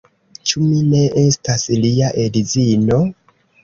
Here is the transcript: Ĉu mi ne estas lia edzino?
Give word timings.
Ĉu 0.51 0.61
mi 0.69 0.79
ne 0.93 1.03
estas 1.25 1.69
lia 1.87 2.13
edzino? 2.27 3.03